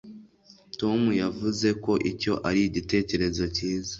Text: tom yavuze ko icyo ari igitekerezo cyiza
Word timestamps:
tom 0.79 1.01
yavuze 1.21 1.67
ko 1.83 1.93
icyo 2.11 2.33
ari 2.49 2.59
igitekerezo 2.69 3.43
cyiza 3.55 3.89